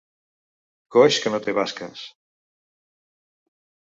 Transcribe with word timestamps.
Coix 0.95 1.19
que 1.25 1.33
no 1.33 1.41
té 1.47 1.53
basques. 1.59 2.01